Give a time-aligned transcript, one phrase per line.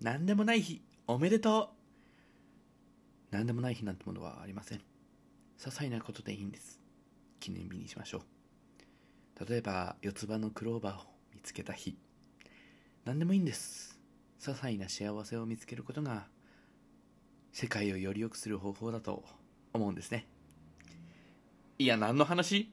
[0.00, 1.74] 何でもない日おめでと
[3.30, 3.34] う。
[3.34, 4.78] 何でもない日なんてものはありません。
[4.78, 4.82] 些
[5.64, 6.80] 細なことでいいんです。
[7.38, 8.22] 記念日にしましょ
[9.38, 9.46] う。
[9.46, 11.98] 例えば四つ葉のクローバーを見つけた日。
[13.04, 14.00] 何でもいいんです。
[14.40, 16.28] 些細な幸せを見つけることが
[17.52, 19.22] 世界をより良くする方法だと
[19.74, 20.26] 思うんですね。
[21.78, 22.72] いや何の話？